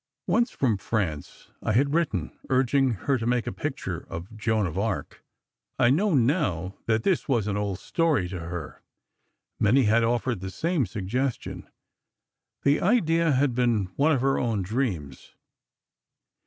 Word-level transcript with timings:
Once, 0.25 0.49
from 0.49 0.77
France 0.77 1.51
I 1.61 1.73
had 1.73 1.93
written 1.93 2.35
urging 2.49 2.93
her 3.05 3.19
to 3.19 3.27
make 3.27 3.45
a 3.45 3.51
picture 3.51 4.07
of 4.09 4.35
Joan 4.35 4.65
of 4.65 4.75
Arc. 4.75 5.23
I 5.77 5.91
know 5.91 6.15
now 6.15 6.73
that 6.87 7.03
this 7.03 7.27
was 7.29 7.45
an 7.45 7.55
old 7.55 7.77
story 7.77 8.27
to 8.29 8.39
her; 8.39 8.81
many 9.59 9.83
had 9.83 10.03
offered 10.03 10.39
the 10.39 10.49
same 10.49 10.87
suggestion—the 10.87 12.81
idea 12.81 13.31
had 13.33 13.53
been 13.53 13.91
one 13.95 14.11
of 14.11 14.21
her 14.21 14.39
own 14.39 14.63
dreams. 14.63 15.35